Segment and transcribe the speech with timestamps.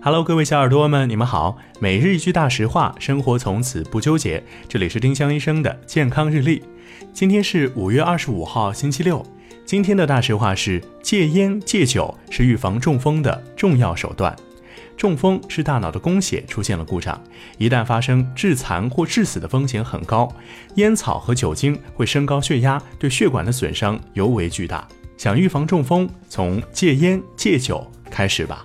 [0.00, 1.58] Hello，各位小耳朵们，你们好。
[1.80, 4.42] 每日一句大实话，生活从此不纠结。
[4.68, 6.62] 这里是丁香医生的健康日历。
[7.12, 9.24] 今天是五月二十五号，星期六。
[9.66, 14.34] 今天的大实话是：戒烟戒酒是预防中风的重要手段。
[14.96, 17.20] 中风是大脑的供血出现了故障，
[17.58, 20.32] 一旦发生致残或致死的风险很高。
[20.76, 24.86] 烟草和酒精会升高血压，对血管的损伤尤为巨大。
[25.16, 28.64] 想预防中风，从戒烟戒酒开始吧。